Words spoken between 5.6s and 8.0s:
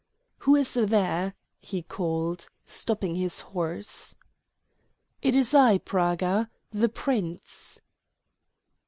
Praga the Prince."